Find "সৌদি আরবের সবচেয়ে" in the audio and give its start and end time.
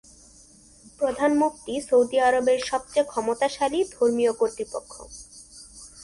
1.87-3.09